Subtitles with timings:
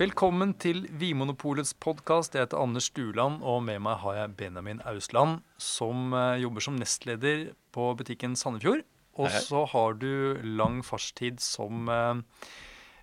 [0.00, 2.32] Velkommen til Vinmonopolets podkast.
[2.32, 6.78] Jeg heter Anders Stuland, og med meg har jeg Benjamin Ausland, som eh, jobber som
[6.80, 7.42] nestleder
[7.76, 8.80] på butikken Sandefjord.
[9.20, 12.22] Og så har du lang fartstid som eh,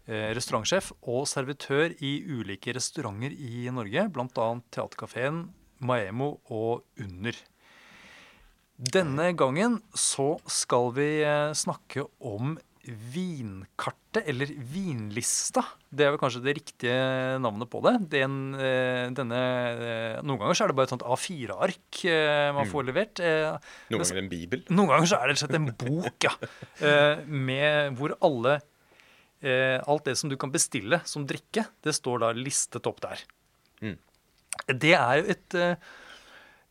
[0.10, 4.48] eh, restaurantsjef og servitør i ulike restauranter i Norge, bl.a.
[4.74, 5.44] Theatercaféen,
[5.78, 7.38] Maemo og Under.
[8.98, 11.12] Denne gangen så skal vi
[11.62, 15.62] snakke om vinkartet, eller vinlista.
[15.90, 16.96] Det er vel kanskje det riktige
[17.44, 17.94] navnet på det.
[18.14, 19.42] Den, eh, denne,
[19.76, 23.20] eh, noen ganger så er det bare et sånt A4-ark eh, man får levert.
[23.20, 23.58] Eh,
[23.92, 24.64] Noen ganger en bibel.
[24.70, 27.22] noen ganger så er det rett og slett en bok, ja.
[27.28, 28.58] Med hvor alle
[29.38, 33.20] Alt det som du kan bestille som drikke, det står da listet opp der.
[33.86, 33.98] Mm.
[34.82, 35.58] Det er jo et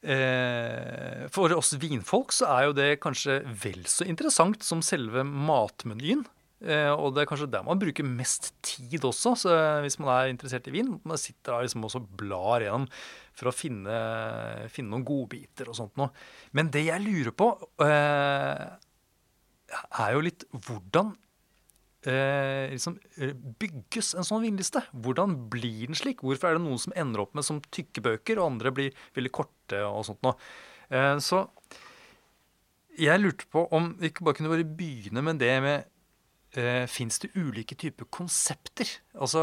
[0.05, 6.23] For oss vinfolk så er jo det kanskje vel så interessant som selve matmenyen.
[6.65, 10.33] Eh, og det er kanskje der man bruker mest tid også, så hvis man er
[10.33, 10.95] interessert i vin.
[11.05, 12.89] Man sitter der liksom også og blar gjennom
[13.37, 13.97] for å finne,
[14.73, 16.09] finne noen godbiter og sånt noe.
[16.57, 17.51] Men det jeg lurer på,
[17.85, 18.65] eh,
[20.01, 21.13] er jo litt hvordan
[22.09, 24.83] eh, liksom, eh, bygges en sånn vinliste?
[24.95, 26.23] Hvordan blir den slik?
[26.25, 29.35] Hvorfor er det noen som ender opp med som tykke bøker, og andre blir veldig
[29.35, 30.37] korte og sånt noe?
[30.91, 31.45] Eh, så
[32.97, 35.89] jeg lurte på om vi ikke bare kunne bare begynne med det med
[36.57, 38.89] eh, Fins det ulike typer konsepter?
[39.19, 39.43] Altså,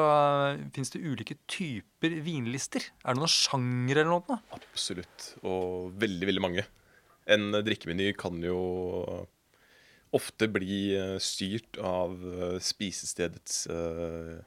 [0.73, 2.87] Fins det ulike typer vinlister?
[3.03, 4.39] Er det noen sjanger eller noe?
[4.55, 5.33] Absolutt.
[5.45, 6.65] Og veldig, veldig mange.
[7.29, 8.57] En drikkemeny kan jo
[10.13, 14.37] ofte bli eh, styrt av eh, spisestedets uh,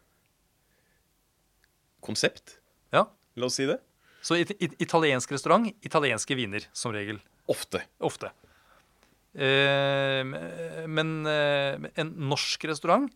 [2.05, 2.59] konsept.
[2.95, 3.06] Ja.
[3.36, 3.81] La oss si det.
[4.22, 7.20] Så it it italiensk restaurant, italienske viner som regel.
[7.50, 7.83] Ofte.
[7.98, 8.33] Ofte.
[9.37, 10.22] Eh,
[10.89, 13.11] men eh, en norsk restaurant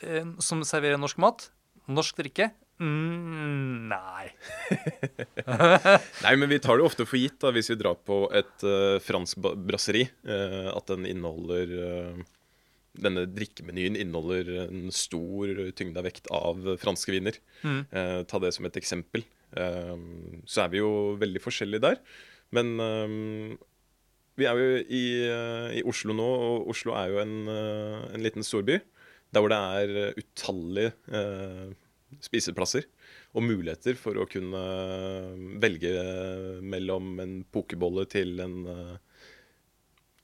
[0.00, 1.50] eh, som serverer norsk mat,
[1.86, 4.26] norsk drikke mm, Nei.
[6.24, 8.96] Nei, men vi tar det ofte for gitt da, hvis vi drar på et uh,
[9.02, 12.24] fransk brasseri, uh, at den inneholder uh,
[12.96, 17.36] Denne drikkemenyen inneholder en stor tyngde av vekt av franske viner.
[17.60, 17.82] Mm.
[17.92, 19.20] Eh, ta det som et eksempel.
[19.52, 19.98] Eh,
[20.48, 22.00] så er vi jo veldig forskjellige der.
[22.56, 23.58] Men eh,
[24.40, 25.02] vi er jo i,
[25.76, 28.80] i Oslo nå, og Oslo er jo en, en liten storby.
[29.28, 30.94] Der hvor det er utallige
[32.22, 32.86] spiseplasser
[33.36, 34.62] og muligheter for å kunne
[35.62, 35.92] velge
[36.62, 38.96] mellom en pokebolle til en eh,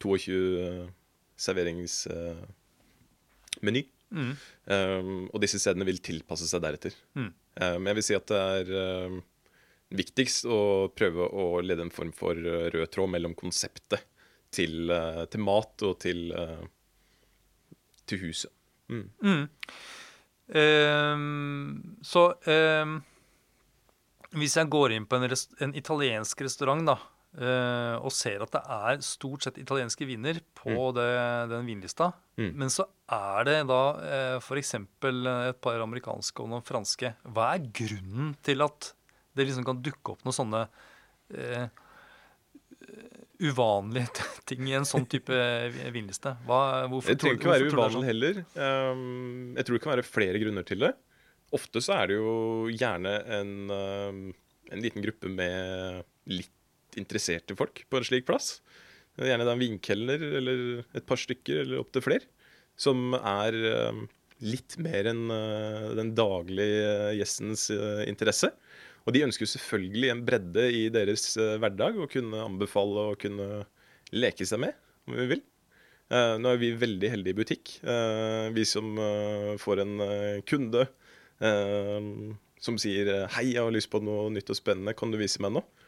[0.03, 0.89] 22
[1.43, 3.83] serveringsmeny.
[4.13, 4.33] Mm.
[4.69, 6.95] Um, og disse stedene vil tilpasse seg deretter.
[7.17, 7.31] Mm.
[7.55, 8.67] Men jeg vil si at det er
[9.07, 9.17] um,
[9.95, 10.61] viktigst å
[10.97, 14.03] prøve å lede en form for rød tråd mellom konseptet
[14.53, 16.65] til, uh, til mat og til, uh,
[18.09, 18.53] til huset.
[18.93, 19.07] Mm.
[20.49, 20.57] Mm.
[20.59, 22.99] Ehm, så um,
[24.39, 26.97] hvis jeg går inn på en, rest en italiensk restaurant da,
[27.39, 31.11] uh, og ser at det er stort sett italienske viner på det,
[31.53, 32.55] den vinlista, Mm.
[32.57, 34.71] men så er det da uh, f.eks.
[34.75, 38.95] et par amerikanske og noen franske, hva er grunnen til at
[39.37, 40.63] det liksom kan dukke opp noen sånne
[41.37, 41.67] eh,
[43.43, 45.37] uvanlige ting i en sånn type
[45.95, 46.35] vinliste?
[46.49, 46.61] Hva,
[46.91, 48.41] hvorfor Det trenger ikke være er uvanlig heller.
[48.55, 50.93] Um, jeg tror det kan være flere grunner til det.
[51.53, 52.33] Ofte så er det jo
[52.73, 54.23] gjerne en, um,
[54.73, 58.57] en liten gruppe med litt interesserte folk på en slik plass.
[59.21, 60.63] Gjerne det er en vinkelner eller
[60.97, 62.29] et par stykker eller opptil flere.
[62.81, 63.57] Som er
[63.93, 64.07] um,
[64.43, 68.53] litt mer enn uh, den daglige gjestens uh, interesse.
[69.07, 73.23] Og de ønsker jo selvfølgelig en bredde i deres uh, hverdag å kunne anbefale og
[73.23, 73.65] kunne
[74.13, 74.77] leke seg med,
[75.09, 75.43] om vi vil.
[76.13, 77.71] Eh, nå er vi veldig heldige i butikk.
[77.89, 80.85] Eh, vi som eh, får en eh, kunde
[81.41, 82.09] eh,
[82.63, 84.93] som sier eh, 'Hei, jeg har lyst på noe nytt og spennende.
[84.99, 85.82] Kan du vise meg noe?'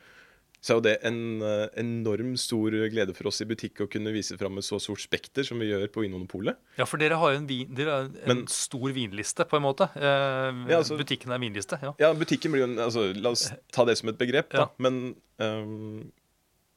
[0.64, 4.14] Så er jo det en eh, enorm stor glede for oss i butikk å kunne
[4.14, 6.56] vise fram et så stort spekter som vi gjør på Vinmonopolet.
[6.80, 9.90] Ja, for dere har jo en, vin, har en Men- stor vinliste, på en måte.
[9.94, 11.76] Eh, Ja, altså- butikken er vinliste.
[11.82, 11.92] ja.
[12.00, 14.58] Ja, butikken blir jo en altså, La oss ta det som et begrep, da.
[14.64, 14.68] Ja.
[14.78, 16.10] Men um,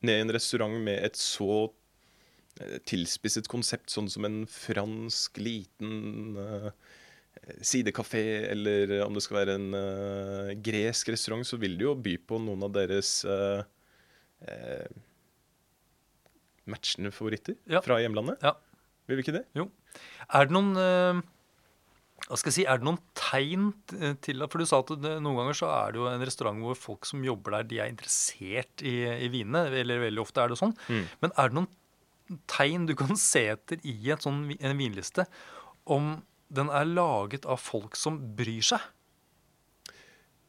[0.03, 1.71] ned i en restaurant med et så
[2.59, 6.71] eh, tilspisset konsept, sånn som en fransk liten uh,
[7.63, 12.17] sidekafé, eller om det skal være en uh, gresk restaurant, så vil det jo by
[12.27, 13.63] på noen av deres eh,
[14.45, 14.87] eh,
[16.67, 17.81] matchende favoritter Ja.
[17.81, 18.41] fra hjemlandet.
[18.43, 18.53] Ja.
[19.07, 19.45] Vil vi ikke det?
[19.55, 19.69] Jo.
[20.33, 21.21] Er det noen eh,
[22.27, 23.69] hva skal jeg si, Er det noen tegn
[24.21, 26.75] til For du sa at det, noen ganger så er det jo en restaurant hvor
[26.75, 29.67] folk som jobber der, de er interessert i, i vinene.
[29.71, 30.73] Eller veldig ofte er det sånn.
[30.89, 31.05] Mm.
[31.23, 35.23] Men er det noen tegn du kan se etter i et sånn, en vinliste
[35.87, 36.17] om
[36.51, 38.83] den er laget av folk som bryr seg?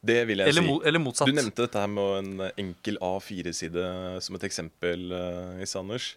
[0.01, 0.75] Det vil jeg Eller, si.
[0.87, 1.27] eller motsatt.
[1.27, 3.83] Du nevnte dette her med en enkel A4-side
[4.23, 6.13] som et eksempel uh, i Sanders.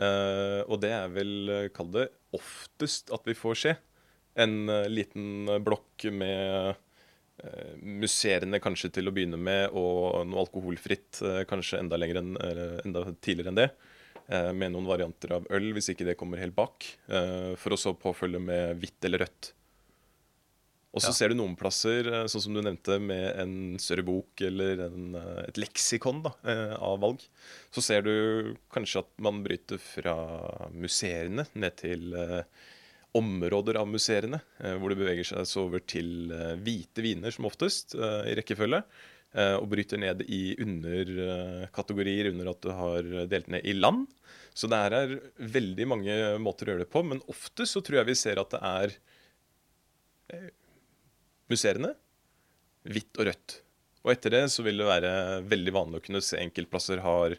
[0.00, 3.74] Eh, og det er vel, uh, kall det, oftest at vi får se.
[4.40, 6.72] En uh, liten blokk med
[7.44, 12.34] uh, musserende kanskje til å begynne med, og noe alkoholfritt eh, kanskje enda, enn,
[12.84, 13.68] enda tidligere enn det.
[14.28, 16.84] eh, med noen varianter av øl, hvis ikke det kommer helt bak.
[17.08, 19.52] eh, for å så påfølge med hvitt eller rødt.
[20.92, 21.12] Og så Ja.
[21.12, 25.14] ser du noen plasser, eh, sånn som du nevnte, med en større bok eller en,
[25.14, 27.20] eh, et leksikon da, eh, av valg.
[27.70, 32.12] Så ser du kanskje at man bryter fra museene ned til
[33.14, 36.28] områder av museene, eh, hvor det beveger seg så over til
[36.62, 38.82] hvite viner som oftest, i rekkefølge.
[39.32, 44.08] eh, Og bryter ned i underkategorier under at du har delt ned i land.
[44.52, 47.98] Så det her er veldig mange måter å gjøre det på, men ofte så tror
[47.98, 48.90] jeg vi ser at det er
[51.52, 51.94] museene,
[52.88, 53.58] hvitt og rødt.
[54.00, 55.10] Og etter det så vil det være
[55.44, 57.34] veldig vanlig å kunne se enkeltplasser har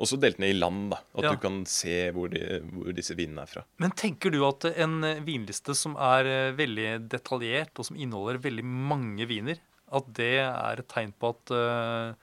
[0.00, 0.90] også delt ned i land.
[0.94, 1.30] da, At Ja.
[1.34, 3.64] du kan se hvor, de, hvor disse vinene er fra.
[3.78, 8.40] Men tenker du at en eh, vinliste som er eh, veldig detaljert, og som inneholder
[8.40, 9.60] veldig mange viner,
[9.92, 12.14] at det er et tegn på at, eh,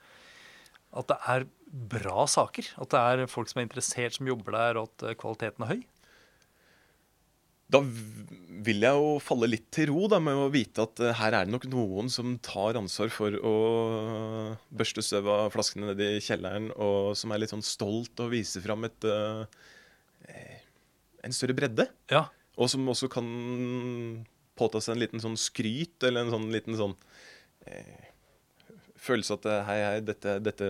[0.98, 1.46] at det er
[1.94, 2.74] bra saker?
[2.82, 5.84] At det er folk som er interessert, som jobber der, og at kvaliteten er høy?
[7.74, 7.80] Da
[8.64, 11.46] vil jeg jo falle litt til ro da, med å vite at eh, her er
[11.46, 13.54] det nok noen som tar ansvar for å
[14.72, 18.64] børste støv av flaskene nede i kjelleren, og som er litt sånn stolt og viser
[18.64, 19.66] fram et, eh,
[20.30, 20.62] eh,
[21.26, 21.88] en større bredde.
[22.12, 22.26] Ja.
[22.54, 23.26] Og som også kan
[24.58, 26.96] påta seg en liten sånn skryt, eller en sånn liten sånn
[27.66, 28.03] eh,
[29.04, 30.68] følelse at eh, hei, hei, dette, dette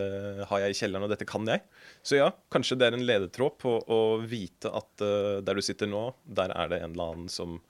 [0.50, 1.62] har jeg i kjelleren, og dette kan jeg.
[2.06, 5.90] Så ja, kanskje det er en ledetråd på å vite at uh, der du sitter
[5.90, 7.60] nå, der er det en eller annen som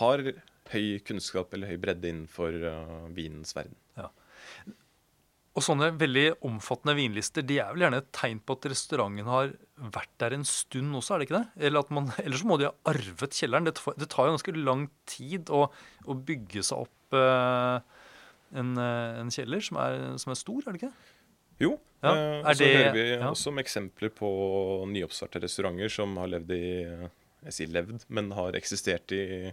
[0.00, 0.24] har
[0.72, 3.76] høy kunnskap eller høy bredde innenfor uh, vinens verden.
[5.56, 9.54] Og sånne veldig omfattende vinlister de er vel gjerne et tegn på at restauranten har
[9.94, 11.64] vært der en stund også, er det ikke det?
[11.68, 13.68] Eller, man, eller så må de ha arvet kjelleren.
[13.68, 15.62] Det, tar- det tar jo ganske lang tid å,
[16.04, 17.95] å bygge seg opp eh,
[18.54, 20.92] en, eh, en kjeller som er, som er stor, er det ikke?
[21.60, 23.30] Jo, Ja, eh, og så det- hører vi ja.
[23.30, 24.28] også om eksempler på
[24.92, 27.08] nyoppstartede restauranter som har levd i eh,
[27.46, 29.52] Jeg sier levd, men har eksistert i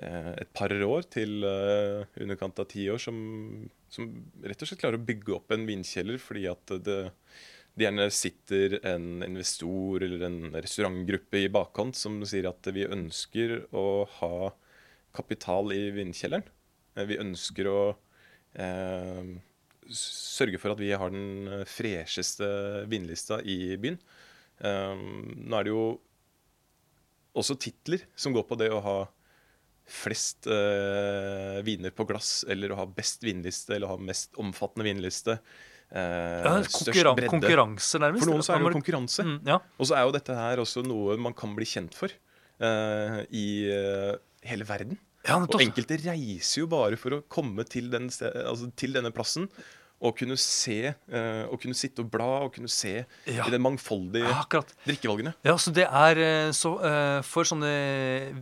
[0.00, 4.06] eh, et par år til eh, underkant av ti år, som, som
[4.42, 7.12] rett og slett klarer å bygge opp en vinkjeller fordi at det,
[7.76, 13.66] det gjerne sitter en investor eller en restaurantgruppe i bakkant som sier at vi ønsker
[13.76, 14.50] å ha
[15.12, 16.44] kapital i vinkjelleren.
[16.96, 17.78] Eh, Vi ønsker å
[18.58, 19.32] eh,
[19.92, 22.48] sørge for at vi har den eh, fresheste
[22.90, 23.98] vinlista i byen.
[24.62, 25.84] Um, nå er det jo
[27.34, 28.96] også titler som går på det å ha
[29.88, 34.86] flest eh, viner på glass, eller å ha best vinliste, eller å ha mest omfattende
[34.86, 35.38] vinliste.
[35.90, 37.32] eh, Ja, konkurran bredde.
[37.32, 38.22] konkurranse, nærmest.
[38.22, 39.24] For noen så er det jo konkurranse.
[39.26, 39.58] Mm, ja.
[39.80, 43.46] Og så er jo dette her også noe man kan bli kjent for eh, i
[44.46, 44.98] hele verden.
[45.26, 49.48] Ja, Og enkelte reiser jo bare for å komme til, den altså til denne plassen
[50.02, 53.44] og kunne se, eh, og kunne sitte og bla og kunne se Ja.
[53.46, 54.72] i de mangfoldige akkurat.
[54.82, 55.30] drikkevalgene.
[55.46, 57.70] Ja, så det er eh, så eh, For sånne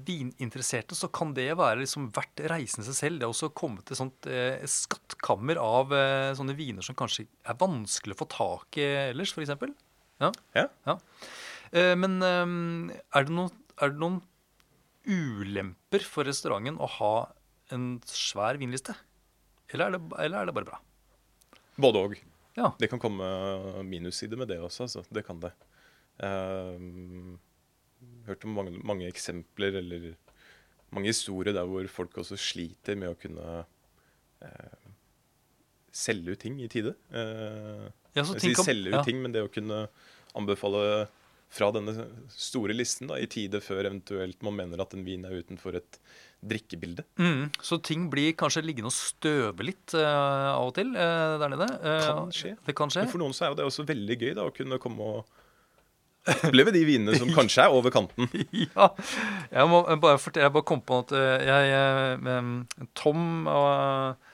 [0.06, 3.21] vininteresserte så kan det være liksom verdt reisen seg selv.
[3.21, 4.25] Det er også å komme til sånt
[4.73, 5.93] skattkammer av
[6.38, 9.52] sånne viner som kanskje er vanskelig å få tak i ellers, f.eks.
[10.21, 10.33] Ja.
[10.57, 10.66] Ja.
[10.88, 10.97] ja.
[11.97, 14.23] Men eh, er, det noen, er det noen
[15.09, 17.12] ulemper for restauranten å ha
[17.75, 18.95] en svær vinliste?
[19.71, 20.80] Eller er det, eller er det bare bra?
[21.80, 22.16] Både og.
[22.59, 22.73] Ja.
[22.80, 23.25] Det kan komme
[23.87, 25.04] minussider med det også, altså.
[25.14, 25.52] Det kan det.
[26.21, 27.37] Uh,
[28.26, 30.11] hørt om mange, mange eksempler eller
[30.92, 33.62] mange historier der hvor folk også sliter med å kunne
[34.42, 34.90] uh,
[35.95, 36.97] selge ut ting i tide.
[37.14, 37.88] Uh,
[38.19, 39.04] Ja, ting kan- selge ut ja.
[39.07, 39.85] ting, men det å kunne
[40.35, 41.07] anbefale
[41.50, 45.40] fra denne store listen da, i tide før eventuelt man mener at en vin er
[45.42, 45.99] utenfor et
[46.40, 47.04] drikkebilde.
[47.21, 51.52] Mm, så ting blir kanskje liggende og støve litt uh, av og til uh, der
[51.52, 51.69] nede.
[51.83, 52.54] Uh, Kan skje.
[52.69, 53.04] Det kan skje.
[53.04, 55.37] Men for noen så er det også veldig gøy da, å kunne komme og
[56.30, 58.30] oppleve de vinene som kanskje er over kanten.
[58.64, 58.92] ja.
[59.50, 61.16] Jeg må bare fortelle, jeg bare kom på at
[61.50, 64.29] jeg, Tom og,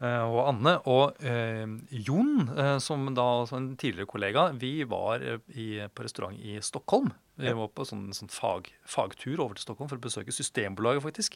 [0.00, 1.64] og Anne og eh,
[2.06, 6.60] Jon, eh, som da som en tidligere kollega, vi var eh, i, på restaurant i
[6.62, 7.10] Stockholm.
[7.38, 11.34] Vi var på sånn, sånn fag, fagtur over til Stockholm for å besøke Systembolaget, faktisk.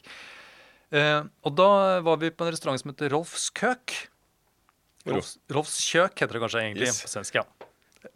[0.95, 3.97] Eh, og da var vi på en restaurant som heter Rolfs Køk.
[5.11, 7.01] Rolfs, Rolfs Kjøk heter det kanskje egentlig Yes.
[7.03, 7.35] på svensk.
[7.41, 7.43] ja.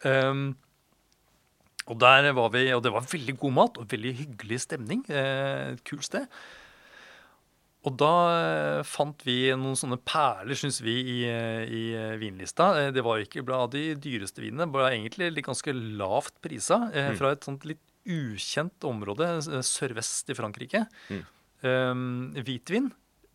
[0.04, 0.56] Um,
[1.88, 5.06] og der var vi, og det var veldig god mat og veldig hyggelig stemning.
[5.08, 6.28] Eh, et kult sted.
[7.88, 12.74] Og da eh, fant vi noen sånne perler, syns vi, i, eh, i eh, vinlista.
[12.92, 16.82] Det var ikke blant de dyreste vinene, bare egentlig litt ganske lavt prisa.
[16.92, 17.16] Mm.
[17.20, 19.28] fra et sånt litt ukjent område
[19.66, 20.86] sørvest i Frankrike.
[21.12, 21.24] Mm.
[21.64, 22.06] Um,
[22.38, 22.92] hvitvin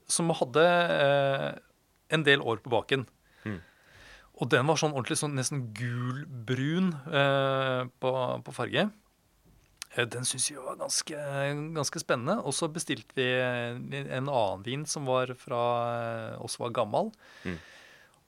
[0.09, 1.51] som hadde uh,
[2.15, 3.05] en del år på baken.
[3.45, 3.59] Mm.
[4.41, 8.13] Og den var sånn ordentlig sånn nesten gulbrun uh, på,
[8.47, 8.89] på farge.
[9.97, 11.17] Eh, Den syns vi var ganske,
[11.77, 12.39] ganske spennende.
[12.47, 15.61] Og så bestilte vi en annen vin som var fra
[16.33, 17.13] eh, også var gammel.
[17.45, 17.59] Mm.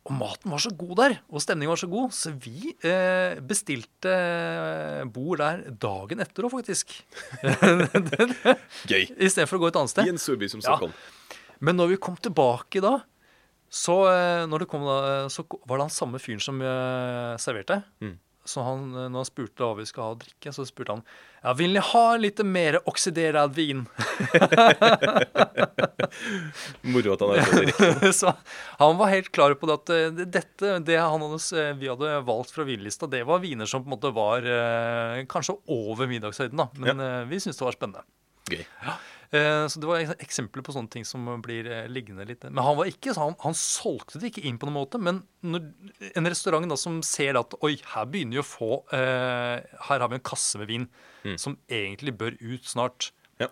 [0.04, 4.12] Og maten var så god der, og stemningen var så god, så vi eh, bestilte
[5.14, 6.92] bord der dagen etter òg, faktisk.
[8.90, 9.06] Gøy.
[9.24, 10.04] Istedenfor å gå et annet sted.
[10.04, 10.74] I en storby som Ja.
[10.74, 10.92] Stockholm.
[11.64, 12.98] Men når vi kom tilbake da,
[13.72, 14.98] så, eh, når det kom da,
[15.32, 17.80] så var det han samme fyren som eh, serverte.
[18.04, 18.18] Mm.
[18.44, 21.04] Så han, eh, når han spurte hva vi skal ha å drikke, så spurte han
[21.44, 23.84] ja, vil ni ha litt mer oksiderad vin.
[26.94, 28.12] Moro at han er så direkte.
[28.20, 28.28] så
[28.80, 31.40] han var helt klar på det at eh, dette, det han hadde,
[31.80, 35.54] vi hadde valgt fra vinlista, det var viner som på en måte var eh, kanskje
[35.72, 36.58] over middagshøyden.
[36.60, 37.04] da, Men ja.
[37.28, 38.02] vi syntes det var spennende.
[38.52, 38.60] Gøy.
[38.60, 38.64] Eh,
[39.68, 42.76] Så det var ek- eksempler på sånne ting som blir eh, liggende litt Men han
[42.78, 45.00] var ikke, så han, han solgte det ikke inn på noen måte.
[45.02, 45.66] Men når,
[46.14, 50.08] en restaurant da som ser at oi, her begynner vi å få eh, Her har
[50.12, 50.88] vi en kasse med vin
[51.24, 51.38] Mm.
[51.40, 53.06] som egentlig bør ut snart.
[53.40, 53.46] Ja.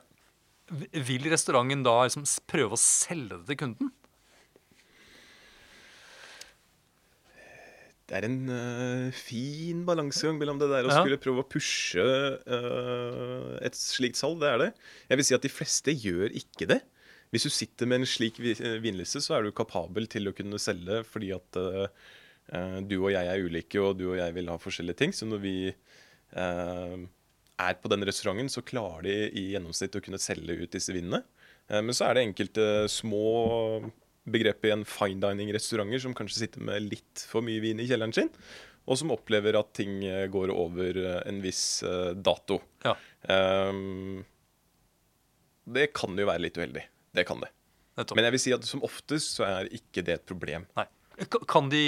[0.93, 3.89] Vil restauranten da liksom prøve å selge det til kunden?
[8.12, 10.99] Det er en uh, fin balansegang mellom det der å Ja.
[11.00, 14.37] skulle prøve å pushe uh, et slikt salg.
[14.42, 14.66] Det er det.
[15.09, 16.83] Jeg vil si at de fleste gjør ikke det.
[17.33, 20.35] Hvis du sitter med en slik vi- eh, vinliste, så er du kapabel til å
[20.37, 24.50] kunne selge fordi at eh, du og jeg er ulike, og du og jeg vil
[24.52, 25.12] ha forskjellige ting.
[25.16, 25.54] Så når vi
[26.37, 31.23] er på den restauranten, så klarer de i gjennomsnitt å kunne selge ut disse vinene.
[31.71, 33.90] Men så er det enkelte små
[34.25, 38.14] begrep i en fine dining-restauranter som kanskje sitter med litt for mye vin i kjelleren
[38.14, 38.31] sin,
[38.87, 42.62] og som opplever at ting eh, går over eh, en viss eh, dato.
[42.87, 44.25] Ja, Um,
[45.71, 46.83] det kan jo være litt uheldig.
[47.14, 47.52] Det kan det.
[47.95, 48.17] nettopp.
[48.19, 50.67] Men jeg vil si at som oftest så er ikke det et problem.
[50.75, 50.88] Nei.
[51.28, 51.83] Ka- Kan de,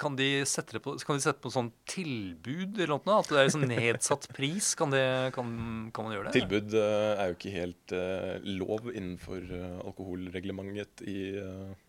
[0.00, 3.18] kan de sette det på Kan de sette på sånn tilbud eller noe?
[3.20, 4.72] At det er sånn nedsatt pris?
[4.78, 5.02] Kan, det,
[5.36, 5.52] kan,
[5.94, 6.40] kan man gjøre det?
[6.40, 11.18] Tilbud eh, er jo ikke helt uh, lov innenfor eh, alkoholreglementet i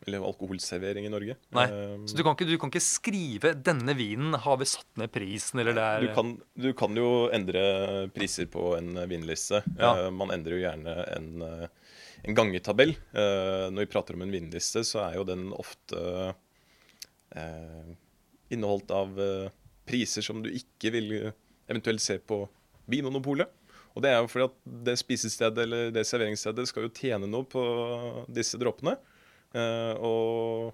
[0.07, 1.37] Eller alkoholservering i Norge.
[1.55, 1.67] Nei.
[1.71, 5.11] um, Så du kan, ikke, du kan ikke skrive 'denne vinen har vi satt ned
[5.13, 9.61] prisen', eller det er Du kan, du kan jo endre priser på en vinliste.
[9.77, 10.07] Ja.
[10.07, 11.67] Uh, man endrer jo gjerne en, eh,
[12.23, 12.89] en gangetabell.
[12.89, 16.01] Eh, når vi prater om en vinliste, så er jo den ofte
[17.35, 17.93] eh,
[18.53, 19.47] inneholdt av eh,
[19.87, 22.43] priser som du ikke vil eventuelt se på
[22.91, 23.49] Vinmonopolet.
[23.91, 27.43] Og det er jo fordi at det spisestedet eller det serveringsstedet skal jo tjene noe
[27.49, 27.63] på
[28.31, 28.93] disse dråpene.
[29.99, 30.71] Og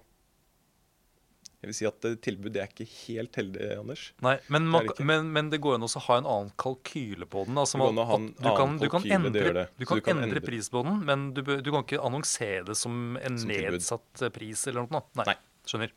[1.58, 4.02] jeg vil si at eh, tilbud det er ikke helt heldig, Anders.
[4.22, 7.42] Nei, men, man, Det men, men det går an å ha en annen kalkyle på
[7.48, 7.58] den.
[7.58, 9.66] Altså, Det går an å ha at en du, kan, du kan kalkyle, det det.
[9.78, 12.62] Du kan du kan endre endre- pris på den, men du, du kan ikke annonsere
[12.70, 15.02] det som en Som nedsatt eh, pris eller noe.
[15.18, 15.36] Nei, Nei.
[15.66, 15.92] skjønner.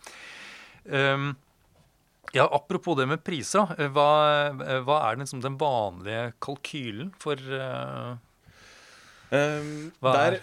[0.90, 1.28] Um,
[2.34, 4.10] ja, Apropos det med priser, eh, Hva,
[4.88, 8.18] hva er liksom, den vanlige kalkylen for uh,
[9.32, 10.42] Um, Hva der er-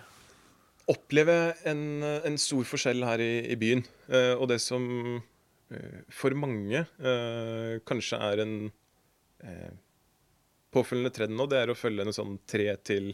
[0.89, 3.83] opplever jeg en, en stor forskjell her i, i byen.
[4.09, 4.85] Eh, og det som
[5.19, 8.55] eh, for mange eh, kanskje er en
[9.45, 9.75] eh,
[10.75, 13.13] påfølgende trend nå, det er å følge en sånn tre til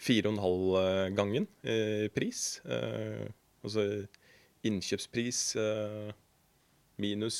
[0.00, 2.60] fire og en halv eh, gangen i pris.
[2.64, 3.28] Eh,
[3.64, 3.86] altså
[4.64, 5.38] innkjøpspris
[7.00, 7.36] minus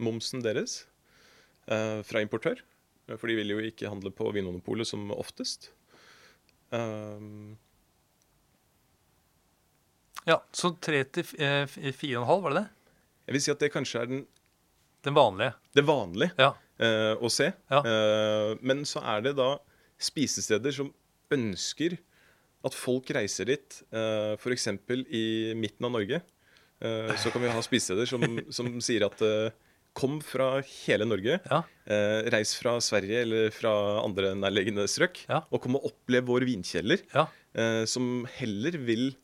[0.00, 0.78] momsen deres
[1.68, 2.62] fra importør.
[3.10, 5.68] For de vil jo ikke handle på Vinmonopolet som oftest.
[6.72, 7.58] Um,
[10.28, 12.68] Ja, så tre til f- eh, halv, var det det?
[13.26, 14.26] jeg vil si at det kanskje er den,
[15.04, 15.54] Den vanlige.
[15.74, 16.54] det vanlige Ja.
[16.78, 17.52] eh, å se.
[17.70, 17.78] Ja.
[17.84, 19.56] Eh, men så er det da
[20.00, 20.92] spisesteder som
[21.30, 21.98] ønsker
[22.64, 24.66] at folk reiser dit, uh, f.eks.
[25.08, 26.20] i midten av Norge.
[26.82, 28.20] Eh, så kan vi ha spisesteder som,
[28.52, 29.50] som sier at eh,
[29.96, 31.38] kom fra hele Norge.
[31.48, 31.62] Ja.
[31.86, 33.72] eh, reis fra Sverige eller fra
[34.04, 35.22] andre nærliggende strøk.
[35.28, 35.40] Ja.
[35.50, 37.00] Og kom og opplev vår vinkjeller.
[37.14, 37.26] ja.
[37.54, 39.14] eh, som heller vil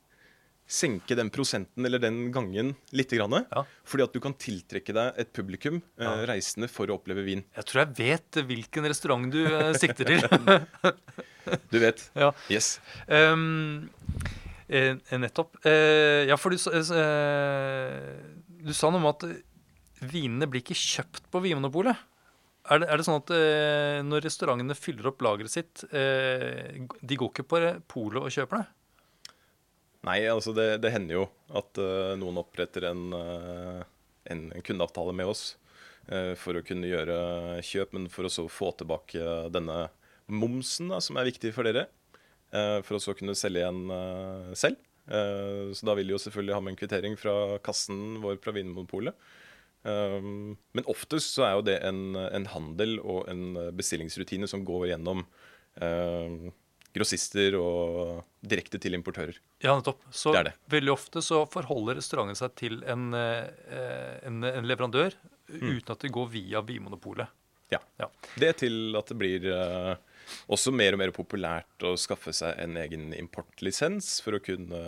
[0.67, 3.13] senke den prosenten eller den gangen litt.
[3.15, 3.63] Grann, Ja.
[3.87, 6.27] Fordi at du kan tiltrekke deg et publikum eh, Ja.
[6.27, 7.45] reisende for å oppleve vin.
[7.55, 10.27] Jeg tror jeg vet hvilken restaurant du eh, sikter til.
[11.71, 12.01] Du vet.
[12.19, 12.33] ja.
[12.51, 12.81] Yes.
[13.07, 13.89] Um,
[14.67, 15.55] eh, nettopp.
[15.65, 18.17] Eh, ja, for du, eh,
[18.67, 19.23] du sa noe om at
[20.03, 21.95] vinene blir ikke kjøpt på Vinmonopolet.
[22.67, 23.31] Er det, er det sånn at
[24.03, 28.67] når restaurantene fyller opp lageret sitt, eh, de går ikke på polet og kjøper det?
[30.07, 31.27] Nei, altså det, det hender jo
[31.59, 33.81] at uh, noen oppretter en, uh,
[34.31, 35.57] en kundeavtale med oss
[36.13, 37.17] uh, for å kunne gjøre
[37.67, 39.23] kjøp, men for å så få tilbake
[39.55, 39.89] denne
[40.31, 41.87] momsen da, som er viktig for dere.
[42.87, 44.79] for å så kunne selge igjen selv.
[45.07, 49.15] Så da vil de jo selvfølgelig ha med en kvittering fra kassen vår fra Vinmonopolet.
[49.87, 55.23] Men oftest så er jo det en, en handel og en bestillingsrutine som går gjennom
[55.79, 56.51] eh,
[56.97, 59.39] grossister og direkte til importører.
[59.63, 60.03] Ja, nettopp.
[60.11, 60.55] Så Det det.
[60.73, 65.15] veldig ofte så forholder restauranten seg til en, eh, en, en leverandør
[65.49, 67.29] uten at det går via Vinmonopolet.
[67.71, 67.81] Ja.
[67.99, 68.07] Ja.
[68.39, 69.97] Det til at det blir eh,
[70.51, 74.79] også mer og mer populært å skaffe seg en egen importlisens for å kunne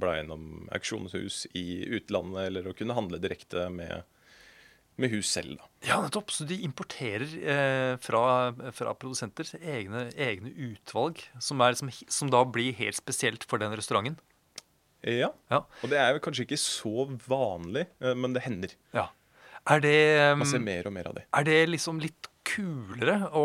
[0.00, 4.04] bla gjennom auksjonshus i utlandet, eller å kunne handle direkte med,
[5.02, 5.56] med hus selv.
[5.58, 5.68] da.
[5.88, 6.30] Ja, nettopp.
[6.34, 8.22] Så de importerer eh, fra,
[8.76, 13.74] fra produsenter egne, egne utvalg, som, er som, som da blir helt spesielt for den
[13.78, 14.18] restauranten.
[15.02, 15.64] Ja, Ja.
[15.82, 18.76] Og det er jo kanskje ikke så vanlig, eh, men det hender.
[18.94, 19.08] ja.
[19.70, 19.90] Er det,
[20.40, 21.22] Man ser mer og mer av det.
[21.38, 23.42] er det liksom litt kulere å,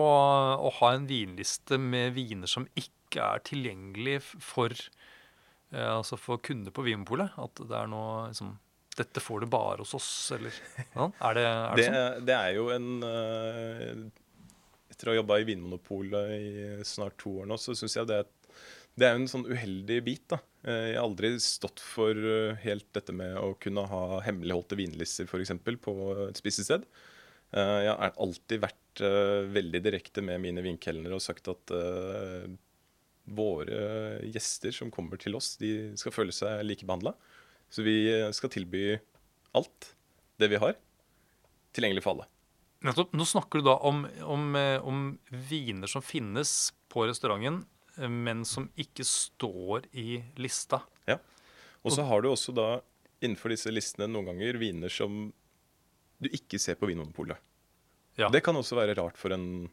[0.66, 4.74] å ha en vinliste med viner som ikke er tilgjengelig for,
[5.70, 7.38] eh, altså for kunder på Vinmonopolet?
[7.38, 8.56] At det er noe liksom
[8.98, 10.56] Dette får du bare hos oss, eller
[10.96, 12.26] ja, Er det, er det, Det, sånn?
[12.26, 14.00] det er jo en eh,
[14.94, 18.18] Etter å ha jobba i Vinmonopolet i snart to år nå, så syns jeg det
[18.24, 18.32] er,
[18.98, 20.24] det er en sånn uheldig bit.
[20.34, 20.40] da.
[20.66, 25.30] Eh, Jeg har aldri stått for eh, helt dette med å kunne ha hemmeligholdte vinlister
[25.38, 25.94] eksempel, på
[26.32, 26.88] et spisested.
[27.54, 29.00] Jeg har alltid vært
[29.54, 31.72] veldig direkte med mine vinkelnere og sagt at
[33.38, 33.80] våre
[34.34, 37.14] gjester som kommer til oss, de skal føle seg likebehandla.
[37.70, 38.98] Så vi eh, skal tilby
[39.58, 39.94] alt
[40.38, 40.76] det vi har,
[41.76, 42.28] tilgjengelig for alle.
[42.86, 43.16] Nettopp.
[43.18, 45.18] Nå snakker du da om, om, eh, om
[45.50, 47.64] viner som finnes på restauranten,
[47.98, 50.84] eh, men som ikke står i lista.
[51.10, 51.18] Ja.
[51.82, 52.70] Og så har du også da
[53.24, 55.28] innenfor disse listene noen ganger viner som
[56.18, 57.38] du ikke ser på Vinmonopolet.
[58.18, 58.30] Ja.
[58.34, 59.68] Det kan også være rart for en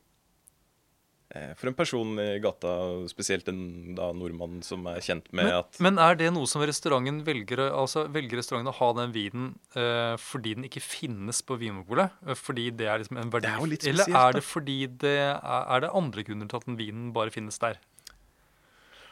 [1.58, 2.72] for en person i gata,
[3.10, 6.62] spesielt en da, nordmann som er kjent med Men, at men er det noe som
[6.62, 11.56] restauranten velger, altså velger restauranten å ha den vinen eh, fordi den ikke finnes på
[11.58, 12.14] Vinmonopolet?
[12.28, 13.48] Eh, Fordi det er liksom en verdi?
[13.48, 16.50] Det er jo litt spesielt, Eller er det fordi det er, er det andre grunner
[16.52, 17.80] til at den vinen bare finnes der?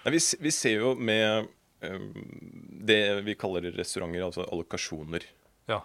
[0.05, 1.48] Nei, vi, vi ser jo med
[1.83, 2.07] eh,
[2.92, 5.27] det vi kaller restauranter, altså allokasjoner.
[5.70, 5.83] Ja.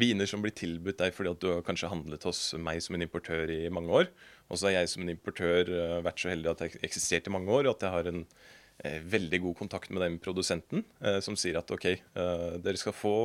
[0.00, 3.04] Viner som blir tilbudt deg fordi at du har kanskje handlet hos meg som en
[3.04, 4.08] importør i mange år.
[4.48, 7.28] Og så har jeg som en importør eh, vært så heldig at jeg har eksistert
[7.28, 10.86] i mange år, og at jeg har en eh, veldig god kontakt med den produsenten
[11.04, 13.16] eh, som sier at OK, dere skal få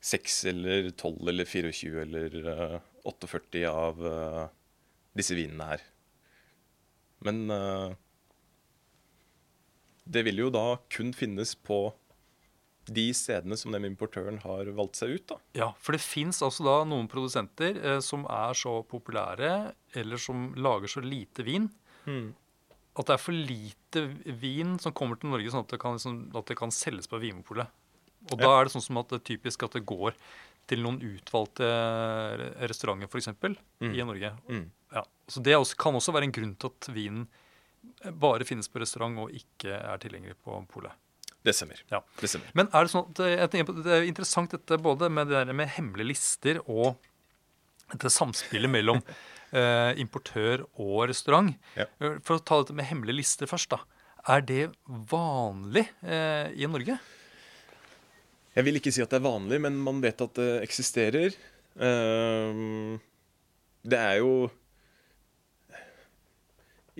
[0.00, 4.04] 6 eller 12 eller 24 eller eh, 48 av
[5.16, 5.84] disse vinene her.
[7.24, 7.42] Men
[10.08, 11.90] det vil jo da kun finnes på
[12.90, 15.26] de stedene som den importøren har valgt seg ut.
[15.30, 15.36] da.
[15.54, 20.48] Ja, for det fins altså da noen produsenter eh, som er så populære, eller som
[20.58, 21.68] lager så lite vin,
[22.98, 24.02] at det er for lite
[24.42, 27.20] vin som kommer til Norge, sånn at det kan, liksom, at det kan selges på
[27.22, 27.68] Vinmonopolet.
[28.32, 30.12] Og da er det sånn som at det er typisk at det går
[30.68, 31.68] til noen utvalgte
[32.68, 33.30] restauranter, f.eks.,
[33.80, 33.94] Mm.
[33.94, 34.30] i Norge.
[34.48, 34.66] Mm.
[34.92, 37.28] Ja, så Det også, kan også være en grunn til at vinen
[38.20, 40.92] bare finnes på restaurant og ikke er tilgjengelig på polet.
[41.46, 41.80] Det stemmer.
[41.92, 42.02] Ja.
[42.20, 42.50] Det stemmer.
[42.58, 45.72] Men er det sånn at eh, det er interessant dette både med det der med
[45.76, 46.98] hemmelige lister og
[47.90, 49.00] dette samspillet mellom
[49.56, 51.54] eh, importør og restaurant.
[51.78, 51.88] Ja.
[52.00, 53.80] Eh, For å ta dette med hemmelige lister først, da.
[54.28, 56.98] Er det vanlig eh, i Norge?
[58.50, 61.36] Jeg vil ikke si at det er vanlig, men man vet at det eksisterer.
[61.80, 62.98] Ehm,
[63.86, 64.32] det er jo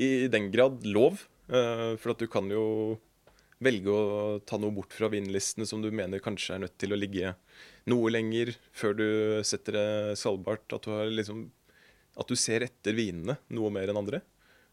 [0.01, 1.19] i den grad lov,
[1.53, 2.65] uh, for at du kan jo
[3.61, 6.99] velge å ta noe bort fra vinlistene som du mener kanskje er nødt til å
[6.99, 7.35] ligge
[7.91, 9.07] noe lenger før du
[9.47, 10.65] setter det salgbart.
[10.77, 11.47] At du, har liksom,
[12.17, 14.23] at du ser etter vinene noe mer enn andre.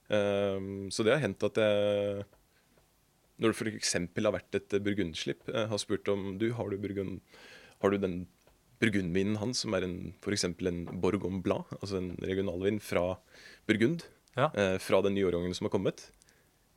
[0.08, 2.24] Um, så det har hendt at jeg
[3.38, 3.94] når det f.eks.
[3.94, 7.20] har vært et burgundslipp, eh, har spurt om du, har du, burgund,
[7.84, 8.16] har du den
[8.82, 10.48] burgundvinen hans, som er en, f.eks.
[10.50, 13.20] en Bourgogne Blad, altså en regionalvin fra
[13.70, 14.50] Burgund, Ja.
[14.54, 16.10] eh, fra den nye årgangen som har kommet.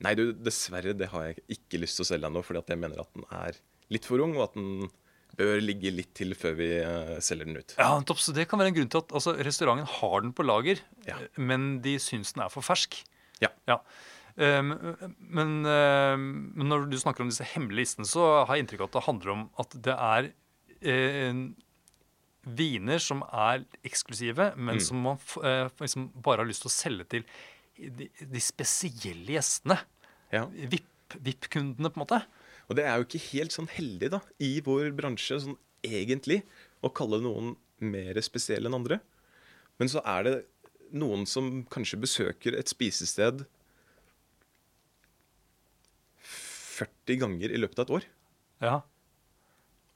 [0.01, 3.03] Nei, du, dessverre, det har jeg ikke lyst til å selge ennå, fordi jeg mener
[3.03, 3.59] at den er
[3.93, 4.89] litt for ung, og at den
[5.37, 7.75] bør ligge litt til før vi uh, selger den ut.
[7.79, 10.45] Ja, topp, Så det kan være en grunn til at altså, restauranten har den på
[10.47, 11.19] lager, Ja.
[11.37, 12.99] men de syns den er for fersk.
[13.41, 13.53] Ja.
[14.41, 14.73] Um,
[15.19, 18.91] men, um, men når du snakker om disse hemmelige listene, så har jeg inntrykk av
[18.91, 20.31] at det handler om at det er
[20.87, 21.43] uh,
[22.57, 24.81] viner som er eksklusive, men Mm.
[24.81, 27.25] som man eh, liksom bare har lyst til å selge til
[27.99, 29.79] de, de spesielle gjestene.
[30.35, 30.45] Ja.
[30.53, 32.21] VIP- VIP-kundene, på en måte.
[32.71, 36.43] Og det er jo ikke helt sånn heldig da, i vår bransje sånn egentlig
[36.87, 39.01] å kalle noen mer spesiell enn andre.
[39.81, 40.35] Men så er det
[40.93, 43.43] noen som kanskje besøker et spisested
[46.21, 48.07] 40 ganger i løpet av et år.
[48.65, 48.77] Ja.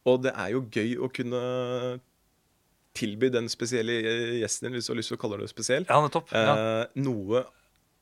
[0.08, 1.40] Og det er jo gøy å kunne
[2.94, 3.96] tilby den spesielle
[4.40, 6.30] gjesten din, hvis du har lyst til å kalle det spesiell, ja, nettopp.
[6.34, 6.54] Ja.
[6.54, 7.44] eh, noe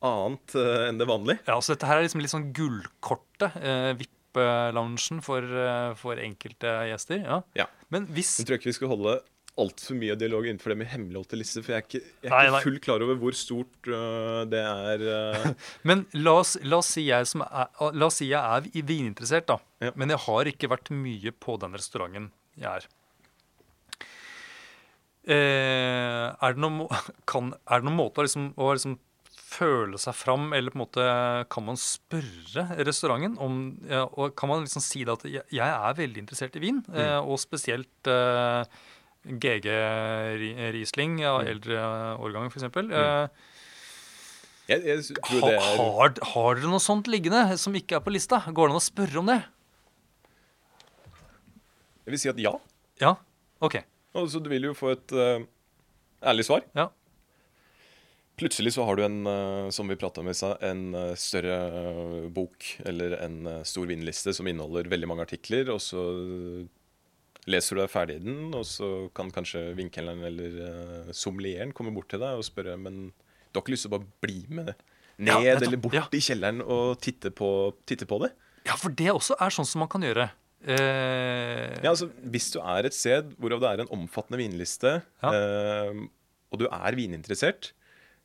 [0.07, 1.43] annet eh, enn det vanlige.
[1.49, 3.59] Ja, så dette her er liksom litt sånn gullkortet.
[3.59, 7.21] Eh, VIP-loungen for, eh, for enkelte gjester.
[7.23, 7.43] Ja.
[7.57, 7.69] Ja.
[7.93, 9.19] Men hvis Jeg tror ikke vi skal holde
[9.61, 12.45] altfor mye dialog innenfor det med hemmeligholdte lister, for jeg er ikke, jeg er Nei,
[12.47, 15.03] ikke fullt klar over hvor stort uh, det er.
[15.05, 15.67] Uh...
[15.87, 19.45] Men la oss, la oss si jeg som er, la oss si jeg er vininteressert,
[19.51, 19.59] da.
[19.83, 19.93] Ja.
[19.99, 22.89] Men jeg har ikke vært mye på den restauranten jeg er.
[25.23, 26.83] Eh, er, det noen,
[27.31, 28.97] kan, er det noen måte å liksom, å liksom
[29.53, 31.05] føle seg fram, eller på en måte
[31.53, 33.57] kan man spørre restauranten om
[33.89, 37.19] ja, og Kan man liksom si det at jeg, er veldig interessert i vin, eh,
[37.21, 38.65] og spesielt eh,
[39.23, 39.65] GG
[40.41, 41.79] Ri- Riesling av eldre
[42.19, 42.65] årgang, f.eks.
[42.67, 43.27] Eh,
[44.67, 48.13] Jeg, jeg tror det er har, har dere noe sånt liggende som ikke er på
[48.15, 48.41] lista?
[48.47, 49.41] Går det an å spørre om det?
[52.03, 52.53] Jeg vil si at ja.
[53.03, 53.13] Ja?
[53.63, 53.77] OK.
[54.19, 55.43] Og så du vil jo få et uh,
[56.31, 56.63] ærlig svar.
[56.77, 56.89] Ja.
[58.43, 61.57] Plutselig så har du en, øh, som vi prata om i stad, en øh, større
[61.79, 66.01] øh, bok eller en stor vinliste som inneholder veldig mange artikler, og så
[67.47, 72.07] leser du deg ferdig i den, og så kan kanskje vinkelneren eller sommelieren komme bort
[72.13, 74.71] til deg og spørre Men du har ikke lyst til å bare bli med
[75.17, 76.05] ned Ja, eller bort ja.
[76.15, 77.49] i kjelleren og titte på,
[77.89, 78.31] titte på det?
[78.67, 80.29] Ja, for det også er sånn som man kan gjøre.
[80.63, 85.31] Eh, Ja, altså Hvis du er et sted hvor det er en omfattende vinliste, Ja.
[85.35, 86.03] eh,
[86.53, 87.73] og du er vininteressert,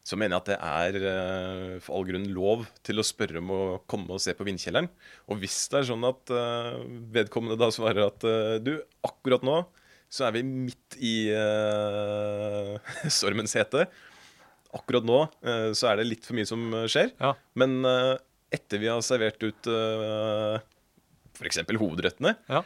[0.08, 3.50] så mener jeg at det er eh, for all grunn lov til å spørre om
[3.52, 4.88] å komme og se på vindkjelleren.
[5.28, 6.78] Og hvis det er sånn at eh,
[7.12, 9.60] vedkommende da svarer at eh, du, akkurat nå
[10.08, 12.78] så er vi midt i uh,
[13.12, 13.84] stormens hete.
[14.72, 17.12] Akkurat nå uh, så er det litt for mye som skjer.
[17.20, 17.34] Ja.
[17.60, 18.16] Men uh,
[18.48, 20.56] etter vi har servert ut uh,
[21.36, 21.60] f.eks.
[21.68, 22.64] hovedrettene, ja.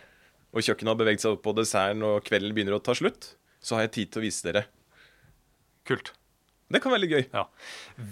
[0.55, 3.75] og kjøkkenet har beveget seg opp på desserten, og kvelden begynner å ta slutt, så
[3.81, 4.69] har jeg tid til å vise dere.
[5.91, 6.15] Kult.
[6.73, 7.25] Det kan være litt gøy.
[7.33, 7.47] Ja.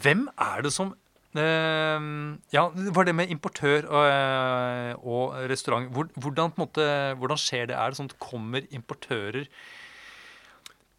[0.05, 0.93] Hvem er det som
[1.35, 2.09] eh,
[2.55, 5.91] Ja, det var det med importør og, eh, og restaurant.
[5.95, 6.89] Hvor, hvordan, på en måte,
[7.21, 7.79] hvordan skjer det?
[7.79, 9.49] Er det sånn at kommer importører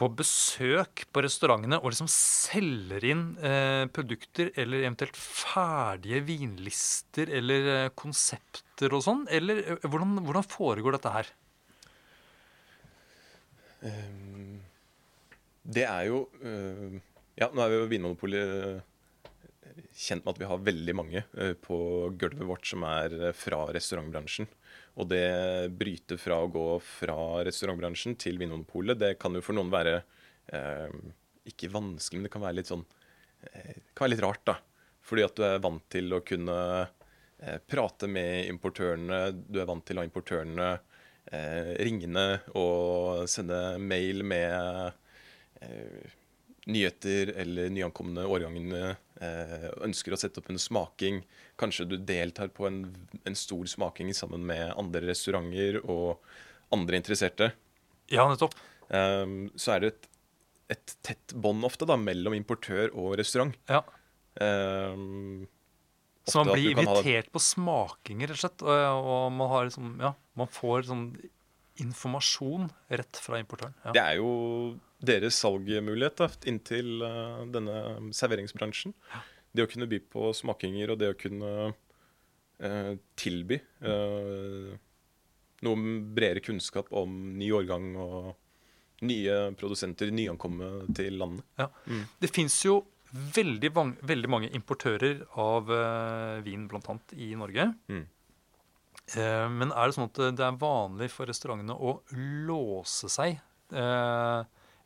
[0.02, 7.70] på besøk på restaurantene og liksom selger inn eh, produkter eller eventuelt ferdige vinlister eller
[7.76, 9.28] eh, konsepter og sånn?
[9.30, 11.30] Eller eh, hvordan, hvordan foregår dette her?
[13.82, 14.58] Um,
[15.62, 16.98] Det er jo øh,
[17.40, 18.82] Ja, nå er jo Vinmonopolet
[19.96, 21.78] kjent med at vi har veldig mange øh, på
[22.20, 24.50] gulvet vårt som er øh, fra restaurantbransjen.
[25.00, 27.16] Og det bryter fra å gå fra
[27.48, 30.02] restaurantbransjen til Vinmonopolet, det kan jo for noen være
[30.52, 30.92] eh,
[31.48, 32.84] ikke vanskelig, men det kan være litt sånn
[33.48, 34.58] eh, Det kan være litt rart, da.
[35.02, 39.22] Fordi at du er vant til å kunne eh, prate med importørene.
[39.48, 40.72] Du er vant til å ha importørene
[41.32, 42.28] eh, ringende
[42.60, 44.92] og sende mail med
[45.64, 46.20] eh,
[46.72, 48.96] nyheter eller nyankomne årgangene.
[49.22, 51.22] Eh, ønsker å sette opp en smaking.
[51.62, 52.84] Kanskje du deltar på en,
[53.28, 56.22] en stor smaking sammen med andre restauranter og
[56.74, 57.52] andre interesserte.
[58.12, 58.56] Ja, nettopp.
[58.90, 59.26] Eh,
[59.60, 60.08] så er det et,
[60.78, 63.54] et tett bånd ofte da, mellom importør og restaurant.
[63.70, 63.84] Ja.
[64.40, 65.48] Um,
[66.24, 68.64] Så man blir invitert ha- på smakinger, rett og slett.
[68.64, 71.06] Og, og man, har liksom, ja, man får sånn
[71.82, 73.76] informasjon rett fra importøren.
[73.86, 73.94] Ja.
[73.96, 74.32] Det er jo
[75.02, 78.94] deres salgmulighet da, inntil uh, denne serveringsbransjen.
[79.52, 84.72] Det å kunne by på smakinger og det å kunne uh, tilby uh,
[85.66, 88.32] noe bredere kunnskap om ny årgang og
[89.06, 91.46] nye produsenter nyankomne til landet.
[91.58, 91.72] Ja.
[92.22, 93.72] Det fins jo veldig,
[94.08, 96.98] veldig mange importører av uh, vin, bl.a.
[97.18, 97.68] i Norge.
[97.92, 98.06] Mm.
[99.18, 101.98] Eh, men er det sånn at det er vanlig for restaurantene å
[102.48, 103.40] låse seg?
[103.72, 104.40] Eh,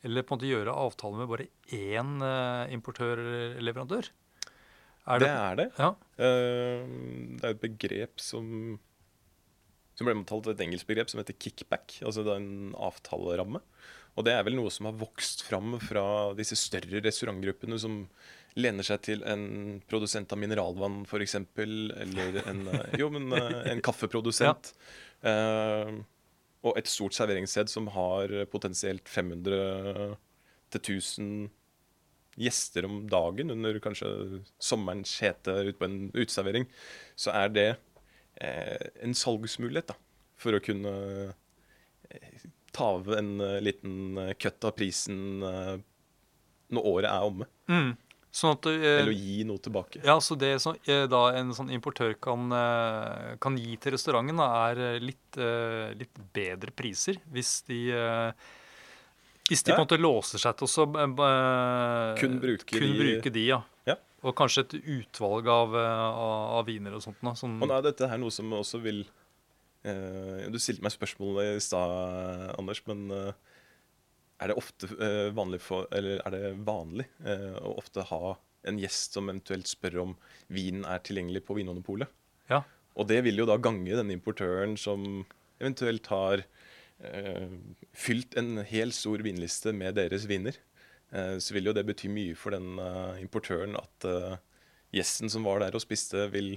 [0.05, 4.09] eller på en måte gjøre avtaler med bare én eh, importør eller leverandør?
[5.05, 5.67] Er Det er det.
[5.77, 5.91] Ja.
[6.17, 6.85] Eh,
[7.37, 8.79] det er et begrep som
[9.95, 12.01] som ble omtalt et engelsk begrep som heter kickback.
[12.03, 13.61] Altså det er en avtaleramme.
[14.15, 18.01] Og det er vel noe som har vokst fram fra disse større restaurantgruppene som
[18.55, 19.45] lener seg til en
[19.89, 21.35] produsent av mineralvann f.eks.
[21.59, 24.71] Eller en, eh, jo, men, eh, en kaffeprodusent.
[25.25, 25.91] Eh,
[26.65, 30.15] og et stort serveringssted som har potensielt 500
[30.73, 31.29] til 1000
[32.35, 34.09] gjester om dagen under kanskje
[34.59, 36.67] sommerens hete ute på en uteservering,
[37.15, 37.67] så er det
[38.43, 39.97] eh, en salgsmulighet da,
[40.39, 40.95] for å kunne
[42.09, 45.77] eh, ta av en uh, liten kutt av prisen uh,
[46.75, 47.47] når året er omme.
[47.71, 47.93] Mm.
[48.35, 50.01] Sånn at eh, Eller å gi noe tilbake.
[50.03, 54.35] Ja, så det som eh, da en sånn importør kan, eh, kan gi til restauranten,
[54.41, 58.31] da, er eh, litt, eh, litt bedre priser hvis de eh,
[59.47, 59.75] Hvis de Ja.
[59.77, 60.85] på en måte låser seg til å
[62.19, 63.61] Kun bruker kun de- bruke de, ja.
[63.85, 63.95] Ja.
[64.25, 67.19] Og kanskje et utvalg av, av, av viner og sånt.
[67.21, 69.03] Da, sånn, Og nå er dette her noe som også vil
[69.85, 73.05] eh, Du stilte meg spørsmålet i stad, Anders, men
[74.41, 78.79] er det ofte eh, vanlig for Eller er det vanlig eh, å ofte ha en
[78.81, 80.13] gjest som eventuelt spør om
[80.51, 82.09] vinen er tilgjengelig på Vinmonopolet?
[82.49, 82.63] Ja.
[82.97, 85.25] Og det vil jo da gange denne importøren som
[85.59, 86.43] eventuelt har
[86.99, 87.51] eh,
[87.95, 90.57] fylt en hel stor vinliste med deres viner.
[91.11, 94.37] Eh, så vil jo det bety mye for den eh, importøren at eh,
[94.95, 96.55] gjesten som var der og spiste, vil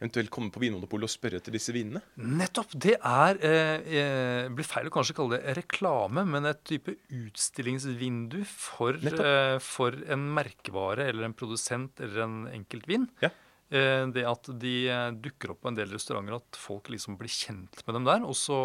[0.00, 2.02] eventuelt komme på Vinmonopolet og spørre etter disse vinene.
[2.20, 2.74] Nettopp!
[2.76, 8.42] Det er eh, eh, blir feil å kanskje kalle det reklame, men et type utstillingsvindu
[8.50, 13.08] for, eh, for en merkevare eller en produsent eller en enkeltvin.
[13.24, 13.32] Ja.
[13.72, 17.32] Eh, det at de eh, dukker opp på en del restauranter, at folk liksom blir
[17.32, 18.58] kjent med dem der, og så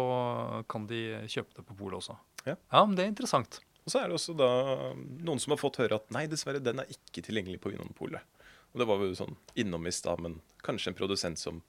[0.70, 2.18] kan de kjøpe det på polet også.
[2.42, 2.56] Ja.
[2.74, 3.60] men det er interessant.
[3.82, 4.48] Og så er det også da
[4.94, 8.22] noen som har fått høre at nei, dessverre, den er ikke tilgjengelig på Vinmonopolet.
[8.72, 11.62] Og det var jo sånn innom i stad, men kanskje en produsent som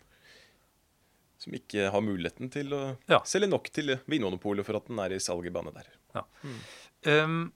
[1.43, 3.17] som ikke har muligheten til å Ja.
[3.27, 5.89] selge nok til Vinmonopolet for at den er i salg i bane der.
[7.03, 7.51] Um,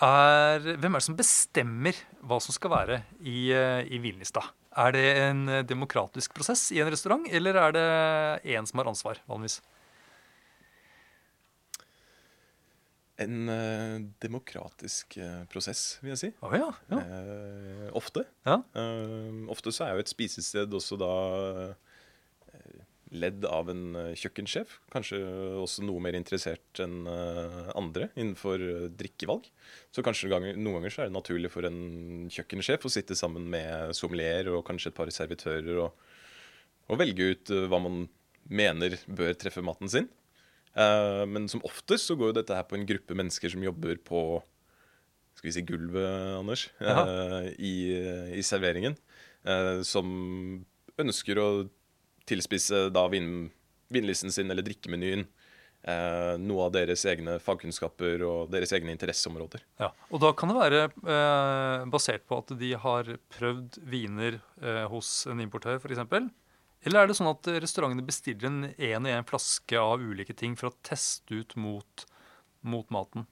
[0.00, 4.44] er, hvem er det som bestemmer hva som skal være i, eh, i vinlista?
[4.78, 7.88] Er det en eh, demokratisk prosess i en restaurant, eller er det
[8.54, 9.58] én som har ansvar, vanligvis?
[13.18, 16.28] En eh, demokratisk eh, prosess, vil jeg si.
[16.46, 16.68] Oh, ja.
[16.92, 17.00] ja.
[17.02, 18.22] Eh, ofte.
[18.46, 18.60] ja.
[18.78, 21.14] Eh, ofte så er jo et spisested også da
[22.52, 22.76] eh,
[23.18, 24.76] ledd av en eh, kjøkkensjef.
[24.94, 25.18] Kanskje
[25.58, 27.10] også noe mer interessert enn
[27.74, 28.62] andre innenfor
[29.00, 29.48] drikkevalg.
[29.90, 33.50] Så kanskje ganger, noen ganger så er det naturlig for en kjøkkensjef å sitte sammen
[33.50, 36.06] med sommelier og kanskje et par servitører og,
[36.86, 38.06] og velge ut hva man
[38.48, 40.06] mener bør treffe maten sin.
[40.78, 43.98] Eh, men som oftest så går jo dette her på en gruppe mennesker som jobber
[44.06, 44.22] på
[45.38, 47.74] skal vi si gulvet, Anders, eh, i,
[48.34, 48.96] i serveringen.
[49.46, 50.08] Eh, som
[50.98, 51.48] ønsker å
[52.28, 53.48] tilspisse da vin,
[53.94, 55.28] vinlisten sin eller drikkemenyen.
[56.42, 59.62] Noe av deres egne fagkunnskaper og deres egne interesseområder.
[59.78, 59.86] ja.
[60.10, 65.22] Og da kan det være eh, basert på at de har prøvd viner eh, hos
[65.30, 66.02] en importør, f.eks.
[66.86, 70.54] Eller er det sånn at restaurantene bestiller en én og én flaske av ulike ting
[70.58, 72.06] for å teste ut mot,
[72.62, 73.26] mot maten?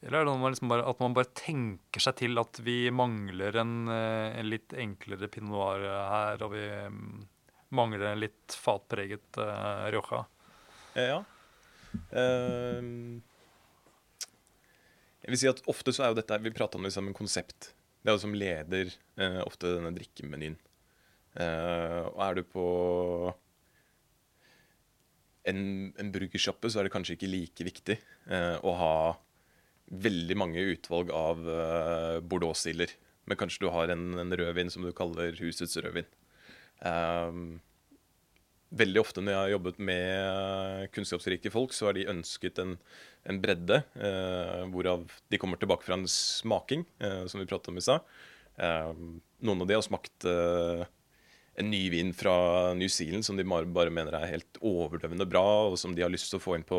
[0.00, 3.56] Eller er det man liksom bare, at man bare tenker seg til at vi mangler
[3.58, 7.24] en, eh, en litt enklere pinot noir her, og vi mm,
[7.74, 10.22] mangler en litt fatpreget uh, rioja?
[10.94, 11.18] Ja.
[12.12, 13.18] Uh,
[15.24, 17.16] jeg vil si at ofte så er jo dette Vi prater om det som en
[17.16, 17.72] konsept.
[18.00, 20.54] Det er jo som leder uh, ofte denne drikkemenyen.
[21.38, 22.66] Eh, og er du på
[25.48, 25.62] en,
[25.94, 28.94] en burgersjappe, så er det kanskje ikke like viktig eh, å ha
[29.88, 32.90] veldig mange utvalg av uh, Bordeaux-stiler.
[33.28, 36.08] Men kanskje du har en, en rødvin som du kaller husets rødvin.
[36.84, 37.38] Eh,
[38.68, 42.76] veldig ofte når jeg har jobbet med kunnskapsrike folk, så har de ønsket en,
[43.28, 47.80] en bredde, Uh, hvorav de kommer tilbake fra en smaking, uh, som vi pratet om
[47.80, 48.04] i stad.
[48.60, 48.92] Uh,
[49.44, 50.84] noen av de har smakt eh,
[51.58, 52.34] en ny vin fra
[52.78, 56.30] New Zealand som de bare, mener er helt overdøvende bra, og som de har lyst
[56.30, 56.78] til å få inn på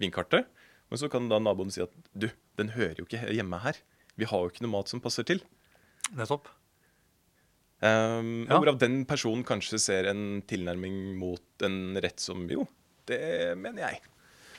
[0.00, 0.46] vinkartet.
[0.90, 2.28] Men så kan da naboen si at du,
[2.60, 3.80] den hører jo ikke hjemme her.
[4.20, 5.42] Vi har jo ikke noe mat som passer til.
[6.14, 6.50] Nettopp.
[7.84, 8.56] Um, Ja.
[8.56, 12.68] Hvorav den personen kanskje ser en tilnærming mot en rett som jo,
[13.10, 14.04] det mener jeg.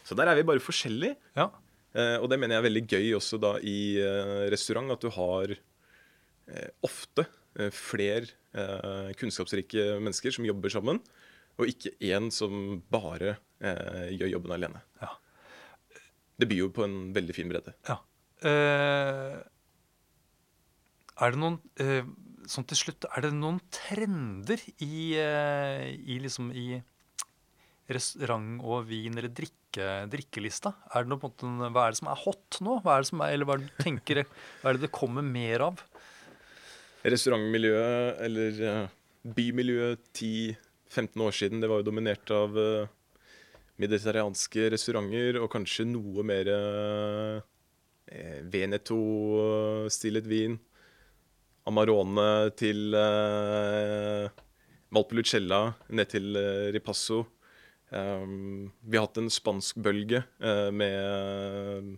[0.06, 1.15] Så der er vi bare forskjellige.
[1.38, 1.50] Ja.
[1.96, 5.10] Uh, og det mener jeg er veldig gøy også da i uh, restaurant, at du
[5.15, 11.02] har uh, ofte uh, flere eh, kunnskapsrike mennesker som jobber sammen,
[11.56, 14.82] og ikke én som bare eh, gjør jobben alene.
[15.04, 15.13] Ja.
[16.36, 17.76] Det byr jo på en veldig fin bredde.
[17.88, 18.00] Ja.
[18.44, 19.38] Eh,
[21.15, 22.04] er det noen eh,
[22.46, 26.76] Sånn til slutt, er det noen trender i, eh, i liksom i
[27.89, 30.76] restaurant- og vin- eller drikke, drikkelista?
[30.94, 32.76] Er det noe, på en måte, hva er det som er hot nå?
[32.86, 34.22] Hva er det som er, eller hva er det du tenker
[34.62, 35.82] Hva er det det kommer mer av?
[37.06, 38.94] Restaurantmiljøet, eller eh,
[39.26, 42.88] bymiljøet 10-15 år siden, det var jo dominert av eh,
[43.82, 47.41] mediterranske restauranter og kanskje noe mer eh,
[48.54, 50.60] Veneto-stilet vin.
[51.65, 54.28] Amarone til eh,
[54.94, 56.38] Valpolicella ned til
[56.72, 57.24] Ripasso.
[57.89, 60.22] Vi har hatt en spansk bølge
[60.74, 61.89] med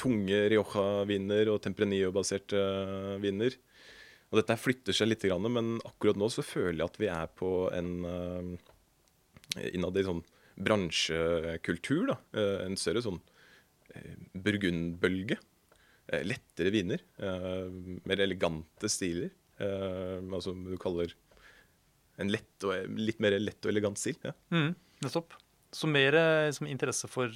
[0.00, 2.60] tunge Rioja-viner og Tempranillo-baserte
[3.22, 3.56] viner.
[4.34, 7.50] Og dette flytter seg litt, men akkurat nå så føler jeg at vi er på
[7.70, 7.92] en
[9.70, 10.24] innad i sånn
[10.58, 12.10] bransjekultur.
[12.10, 12.16] da,
[12.66, 13.20] En større sånn
[14.34, 15.38] burgundbølge.
[16.26, 17.06] Lettere viner.
[17.22, 19.30] Mer elegante stiler.
[19.62, 21.14] Altså du kaller
[22.18, 24.18] en lett og, litt mer lett og elegant stil.
[24.26, 24.34] Ja.
[24.50, 24.74] Mm,
[25.06, 25.38] nettopp.
[25.74, 26.14] Så mer
[26.50, 27.30] liksom, interesse for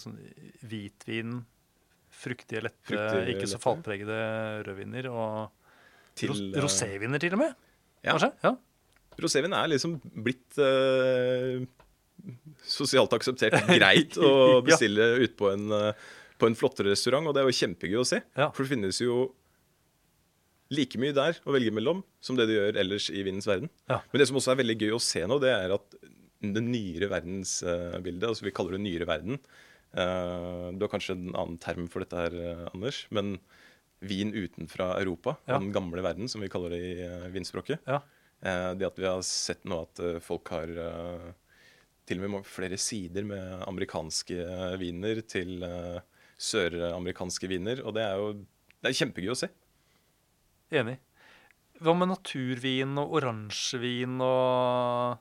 [0.00, 0.16] sånn
[0.64, 1.42] hvitvin,
[2.12, 4.22] fruktige, lette, fruktige, ikke så fatpregede
[4.64, 5.12] rødviner.
[5.12, 5.61] Og
[6.18, 7.54] til, eh, roséviner, til og med.
[8.02, 8.14] Ja.
[8.14, 8.32] Kanskje?
[8.44, 8.56] Ja.
[9.22, 11.62] Rosévin er liksom blitt uh,
[12.66, 14.32] sosialt akseptert greit å
[14.66, 15.20] bestille ja.
[15.22, 18.22] ute på en, uh, på en flottere restaurant, og det er jo kjempegøy å se.
[18.38, 18.50] Ja.
[18.50, 19.26] For det finnes jo
[20.72, 23.68] like mye der å velge mellom som det du gjør ellers i vindens verden.
[23.92, 24.00] Ja.
[24.10, 25.98] Men det som også er veldig gøy å se nå, det er at
[26.42, 29.36] det nyere verdensbildet, altså vi kaller det nyere verden
[29.94, 32.34] uh, Du har kanskje en annen term for dette her,
[32.72, 33.04] Anders.
[33.14, 33.36] Men
[34.02, 35.58] vin utenfra Europa, ja.
[35.58, 37.86] den gamle verden, som vi kaller det i uh, vinspråket.
[37.86, 38.02] Ja.
[38.42, 40.70] det at vi har sett nå at folk har
[42.10, 44.34] til og med flere sider med amerikanske
[44.80, 45.62] viner til
[46.42, 47.84] søramerikanske viner.
[47.86, 48.32] Og det er jo
[48.82, 49.48] det er kjempegøy å se.
[50.74, 50.96] Enig.
[51.82, 55.20] Hva med naturvin og oransjevin og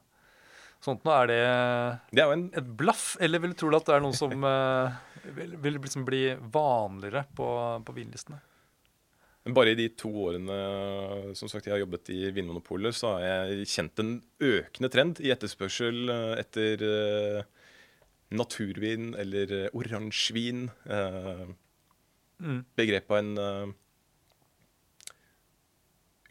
[0.82, 1.14] sånt nå?
[1.14, 1.42] Er det,
[2.10, 2.48] det er en...
[2.58, 4.98] et blaff, eller vil du tro at det er noe som uh,
[5.38, 7.50] vil, vil liksom bli vanligere på,
[7.86, 8.42] på vinlistene?
[9.42, 10.56] Bare i de to årene
[11.38, 15.32] som sagt, jeg har jobbet i Vinmonopolet, så har jeg kjent en økende trend i
[15.34, 17.40] etterspørsel eh, etter uh,
[18.38, 20.68] naturvin eller oransjevin.
[20.86, 21.48] Uh,
[22.38, 22.60] mm.
[22.78, 23.74] Begrepet en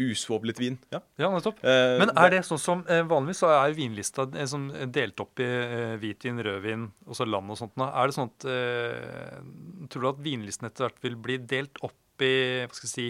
[0.00, 0.78] Usvovlet vin.
[0.92, 1.60] Ja, ja nettopp.
[1.64, 5.42] Eh, Men er det sånn som eh, vanligvis så er vinlista eh, som delt opp
[5.42, 7.76] i eh, hvitvin, rødvin og så land og sånt?
[7.84, 9.42] Er det sånn at eh,
[9.90, 13.08] Tror du at vinlisten etter hvert vil bli delt opp i hva skal jeg si,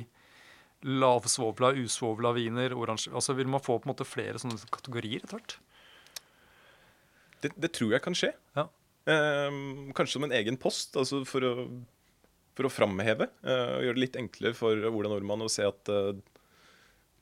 [0.80, 5.36] lavsvovla, usvovla viner, oransje Altså Vil man få på en måte flere sånne kategorier etter
[5.36, 5.56] hvert?
[7.40, 8.34] Det, det, tror jeg kan skje.
[8.56, 8.66] Ja.
[9.08, 9.60] Eh,
[9.96, 11.52] kanskje som en egen post, altså for å,
[12.56, 13.30] for å framheve.
[13.40, 16.18] Eh, gjøre det litt enklere for Ola Nordmann å se at eh,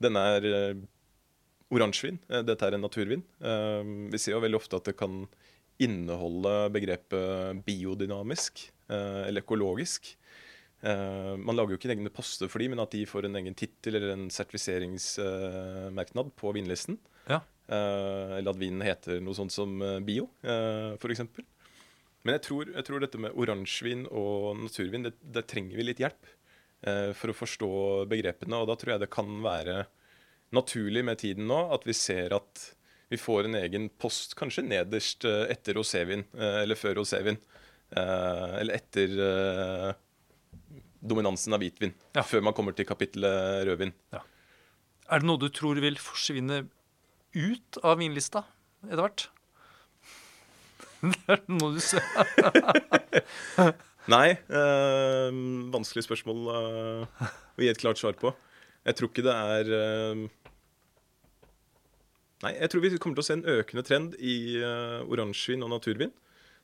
[0.02, 0.80] denne er uh,
[1.74, 2.20] oransjevin.
[2.30, 3.22] Uh, dette er en naturvin.
[3.42, 5.24] Uh, vi ser jo veldig ofte at det kan
[5.78, 10.08] inneholde begrepet biodynamisk eller økologisk.
[10.78, 13.56] Man lager jo ikke en egne poster for dem, men at de får en egen
[13.58, 17.00] tittel eller en sertifiseringsmerknad på vinlisten.
[17.26, 17.40] Ja.
[17.66, 19.74] eller at vinen heter noe sånt som
[20.06, 21.24] bio, uh, f.eks.
[22.22, 26.04] Men jeg tror, jeg tror, dette med oransjevin og naturvin, det, det trenger vi litt
[26.04, 26.30] hjelp.
[26.86, 27.70] Eh, for å forstå
[28.10, 28.60] begrepene.
[28.60, 29.84] Og da tror jeg det kan være
[30.54, 32.68] naturlig med tiden nå at vi ser at
[33.10, 37.40] vi får en egen post kanskje nederst eh, etter rosévin, eh, eller før rosévin.
[37.88, 39.12] Eller etter
[41.00, 42.24] dominansen av hvitvin, ja.
[42.26, 43.94] før man kommer til kapittelet rødvin.
[44.14, 44.22] Ja.
[45.08, 46.66] Er det noe du tror vil forsvinne
[47.36, 48.44] ut av vinlista
[48.84, 49.28] hvert?
[51.04, 52.02] Det er noe du ser
[54.08, 54.38] Nei.
[54.48, 55.38] Øh,
[55.72, 58.32] vanskelig spørsmål øh, å gi et klart svar på.
[58.88, 60.22] Jeg tror ikke det er øh,
[62.42, 65.72] Nei, jeg tror vi kommer til å se en økende trend i uh, oransjevin og
[65.72, 66.12] naturvin.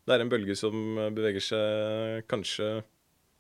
[0.07, 2.69] Det er en bølge som beveger seg kanskje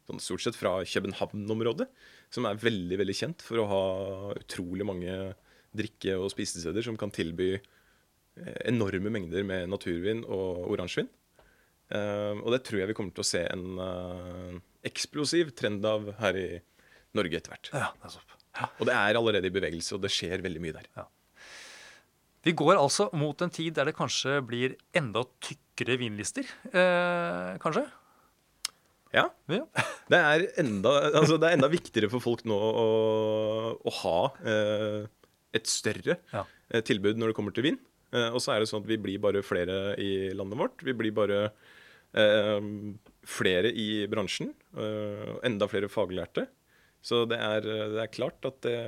[0.09, 1.89] sånn stort sett fra København-området,
[2.35, 3.85] som er veldig veldig kjent for å ha
[4.37, 5.35] utrolig mange
[5.75, 7.57] drikke- og spisesteder som kan tilby
[8.67, 11.11] enorme mengder med naturvin og oransjevin.
[11.93, 14.55] Uh, og det tror jeg vi kommer til å se en uh,
[14.89, 16.47] eksplosiv trend av her i
[17.15, 17.71] Norge etter hvert.
[17.77, 17.91] Ja,
[18.55, 18.71] ja.
[18.81, 20.89] Og det er allerede i bevegelse, og det skjer veldig mye der.
[20.97, 21.05] Ja.
[22.45, 26.49] Vi går altså mot en tid der det kanskje blir enda tykkere vinlister.
[26.69, 27.87] Eh, kanskje?
[29.15, 29.29] Ja.
[29.47, 32.87] Det, er enda, altså det, er enda, viktigere for folk nå å,
[33.79, 35.05] å ha eh,
[35.55, 36.43] et større ja.
[36.73, 37.79] Eh, tilbud når det kommer til vin.
[38.15, 40.85] Eh, og så er det sånn at vi blir bare flere i landet vårt.
[40.87, 41.41] Vi blir bare
[42.19, 42.69] eh,
[43.27, 44.53] flere i bransjen.
[44.75, 46.49] Eh, enda flere faglærte.
[47.05, 48.79] Så det er, det er klart at det,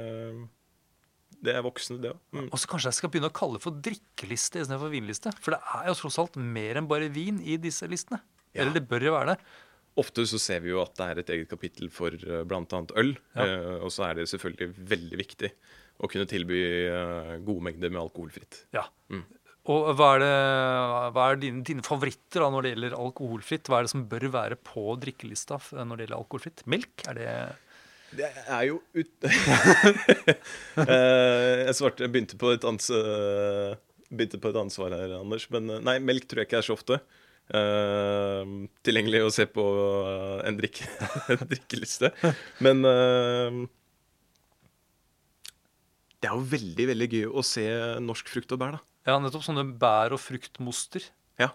[1.44, 2.22] det er voksne, det òg.
[2.32, 2.48] Mm.
[2.48, 5.34] Og så kanskje jeg skal begynne å kalle det for drikkeliste istedenfor vinliste.
[5.42, 8.22] For det er jo tross alt mer enn bare vin i disse listene.
[8.54, 8.62] Ja.
[8.62, 9.50] Eller det bør jo være det.
[9.96, 12.82] Ofte så ser vi jo at det er et eget kapittel for uh, bl.a.
[13.00, 13.14] øl.
[13.36, 13.46] Ja.
[13.46, 15.52] Uh, og så er det selvfølgelig veldig viktig
[15.96, 16.60] å kunne tilby
[16.92, 18.66] uh, gode mengder med alkoholfritt.
[18.76, 18.84] Ja.
[19.08, 19.24] Mm.
[19.66, 20.32] Og hva er, det,
[21.16, 23.70] hva er dine, dine, favoritter da når det gjelder alkoholfritt?
[23.70, 26.62] Hva er det som bør være på drikkelista når det gjelder alkoholfritt?
[26.70, 27.06] Melk?
[27.10, 27.32] Er det
[28.20, 29.26] Det er jo ut...
[30.76, 32.90] Eh, jeg svarte Jeg begynte på et ans...
[32.94, 33.74] eh,
[34.06, 35.48] Begynte på et ansvar her, Anders.
[35.50, 37.00] Men eh, nei, melk tror jeg ikke er så ofte.
[37.54, 38.52] Eh,
[38.86, 39.64] tilgjengelig å se på
[40.10, 40.88] eh, en, drikke,
[41.36, 42.10] en drikkeliste.
[42.64, 43.64] Men uh,
[46.22, 47.64] det er jo veldig, veldig gøy å se
[48.02, 48.82] norsk frukt og bær, da.
[49.06, 51.04] Ja, nettopp sånne bær- og fruktmoster.
[51.38, 51.50] Ja.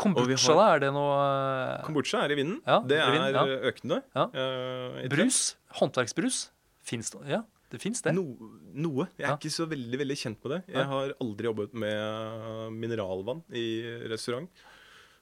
[0.00, 2.58] Kombucha, har- da, er det noe eh, Kombucha er i vinden.
[2.66, 3.44] Ja, det er vind, ja.
[3.70, 3.98] økende.
[4.16, 4.26] Ja.
[4.32, 5.08] eh.
[5.12, 5.40] Brus?
[5.76, 6.38] Håndverksbrus?
[6.90, 7.20] Fins det?
[7.30, 8.14] Ja, det fins det.
[8.16, 8.24] No,
[8.74, 9.06] noe.
[9.20, 9.36] Jeg er Ja.
[9.36, 10.60] ikke så veldig veldig kjent med det.
[10.74, 13.66] Jeg har aldri jobbet med mineralvann i
[14.10, 14.48] restaurant.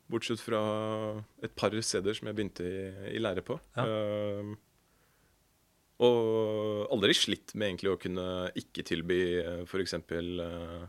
[0.08, 0.60] Bortsett fra
[1.44, 3.58] et par steder som jeg begynte i, i lære på.
[3.76, 3.84] Ja.
[3.84, 4.54] Uh,
[5.98, 8.24] og aldri slitt med egentlig å kunne
[8.56, 9.98] ikke tilby uh, f.eks.
[10.08, 10.86] Uh,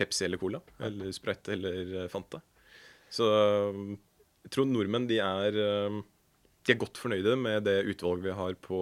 [0.00, 0.60] Pepsi eller Cola.
[0.80, 2.40] Eller Sprite eller eh, Fanta.
[3.12, 3.82] Så eh,
[4.46, 5.98] jeg tror nordmenn de er, eh,
[6.64, 8.80] de er godt fornøyde med det utvalget vi har på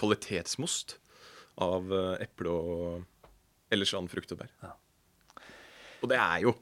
[0.00, 0.96] kvalitetsmost
[1.60, 4.54] av eh, eple og ellers annen frukt og bær.
[4.64, 4.72] Ja.
[6.00, 6.56] Og det er jo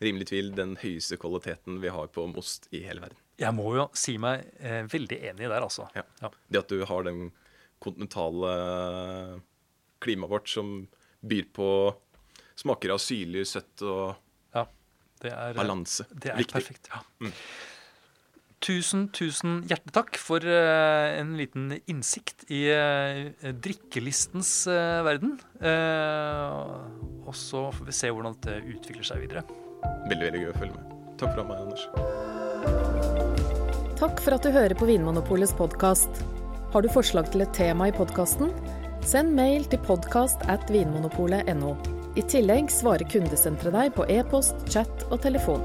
[0.00, 3.18] rimelig tvil den høyeste kvaliteten vi har på most i hele verden.
[3.40, 5.88] Jeg må jo si meg eh, veldig enig der, altså.
[5.96, 6.04] Ja.
[6.22, 6.30] Ja.
[6.48, 7.30] Det at du har den
[7.80, 8.50] kontinentale
[10.04, 10.74] klimaet vårt som
[11.24, 11.68] byr på
[12.60, 14.14] smaker av syrlig, søtt og
[14.56, 14.66] Ja,
[15.24, 16.04] det er, balanse.
[16.12, 16.56] Det er Viktig.
[16.58, 16.90] perfekt.
[17.20, 17.32] Mm.
[18.60, 25.38] Tusen, tusen hjertelig takk for eh, en liten innsikt i eh, drikkelistens eh, verden.
[25.64, 29.46] Eh, og så får vi se hvordan det utvikler seg videre.
[29.82, 30.84] Veldig, veldig gøy å følge med.
[31.20, 31.84] Takk for meg, Anders.
[34.00, 36.22] Takk for at du hører på Vinmonopolets podkast.
[36.72, 38.48] Har du forslag til et tema i podkasten?
[39.04, 41.72] Send mail til podkast at vinmonopolet.no.
[42.18, 45.62] I tillegg svarer kundesenteret deg på e-post, chat og telefon.